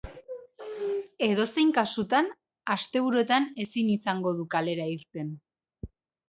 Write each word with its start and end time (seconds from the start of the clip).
Edozein 1.27 1.73
kasutan, 1.75 2.31
asteburuetan 2.77 3.45
ezin 3.67 3.93
izango 3.97 4.33
du 4.41 4.49
kalera 4.57 4.89
irten. 4.95 5.31